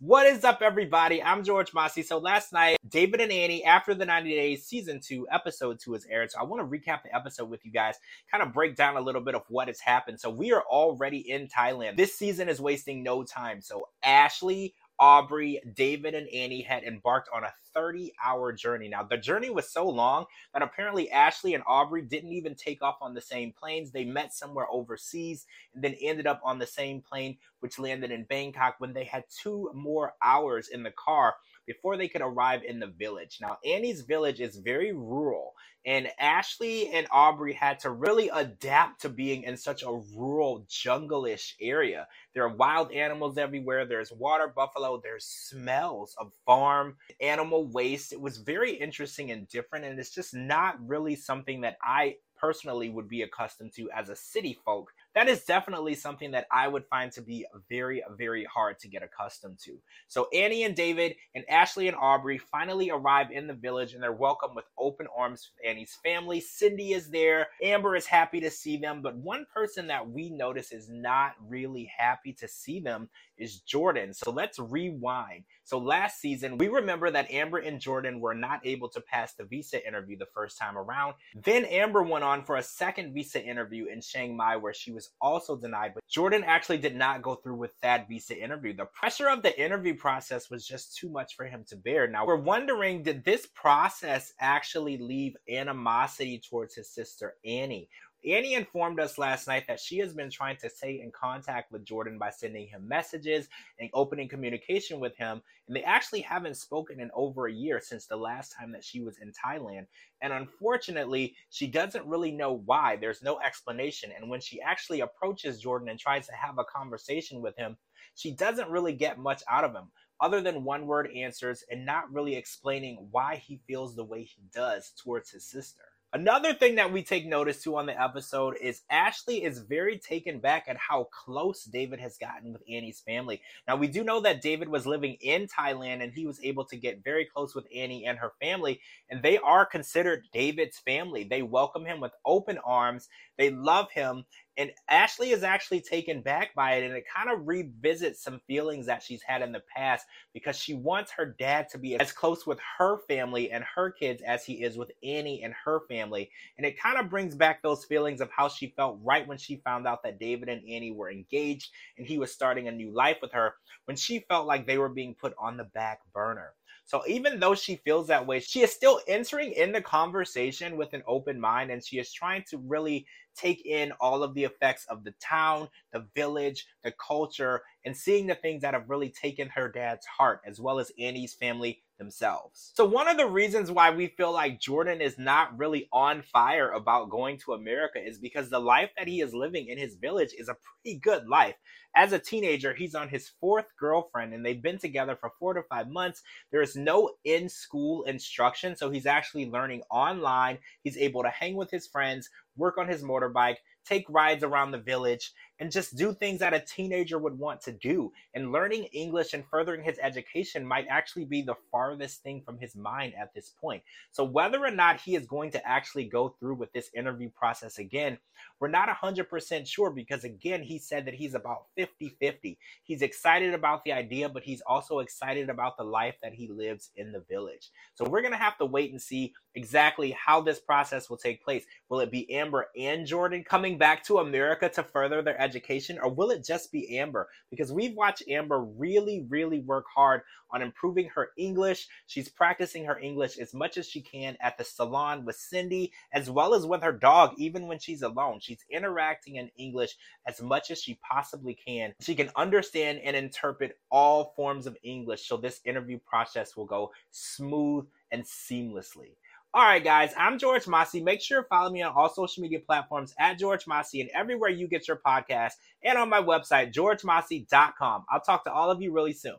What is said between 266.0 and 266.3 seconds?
my